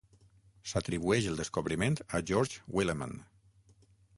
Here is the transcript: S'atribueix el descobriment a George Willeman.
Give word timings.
S'atribueix 0.69 1.27
el 1.31 1.37
descobriment 1.43 1.99
a 2.17 2.23
George 2.31 2.65
Willeman. 2.79 3.15